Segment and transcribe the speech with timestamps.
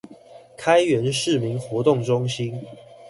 [0.57, 2.65] 開元市民活動中心